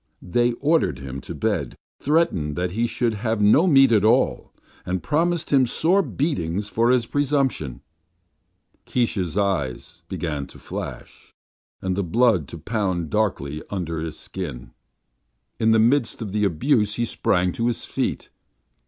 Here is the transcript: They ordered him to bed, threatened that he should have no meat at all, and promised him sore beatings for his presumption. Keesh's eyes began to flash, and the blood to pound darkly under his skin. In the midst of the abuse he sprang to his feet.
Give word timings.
They 0.19 0.53
ordered 0.53 0.97
him 0.97 1.21
to 1.21 1.35
bed, 1.35 1.75
threatened 1.99 2.55
that 2.55 2.71
he 2.71 2.87
should 2.87 3.13
have 3.13 3.39
no 3.39 3.67
meat 3.67 3.91
at 3.91 4.03
all, 4.03 4.51
and 4.83 5.03
promised 5.03 5.51
him 5.53 5.67
sore 5.67 6.01
beatings 6.01 6.67
for 6.69 6.89
his 6.89 7.05
presumption. 7.05 7.81
Keesh's 8.87 9.37
eyes 9.37 10.01
began 10.09 10.47
to 10.47 10.57
flash, 10.57 11.35
and 11.83 11.95
the 11.95 12.03
blood 12.03 12.47
to 12.47 12.57
pound 12.57 13.11
darkly 13.11 13.61
under 13.69 13.99
his 13.99 14.17
skin. 14.17 14.71
In 15.59 15.69
the 15.69 15.77
midst 15.77 16.19
of 16.19 16.31
the 16.31 16.45
abuse 16.45 16.95
he 16.95 17.05
sprang 17.05 17.51
to 17.51 17.67
his 17.67 17.85
feet. 17.85 18.31